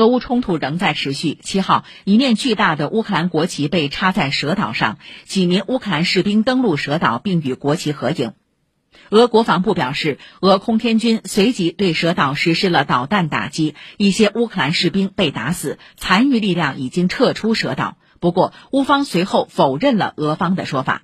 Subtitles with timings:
[0.00, 1.38] 俄乌冲突仍在持续。
[1.42, 8.32] 七号一面巨大的乌克兰国旗被插在蛇岛上几名乌克兰士兵登陆蛇岛并与国旗合影。
[9.10, 17.98] 俄国防部表示俄空天军随即对蛇岛实施了导弹打击一些乌克兰士兵被打死残余力量已经撤出蛇岛。
[18.20, 21.02] 不过乌方随后否认了俄方的说法。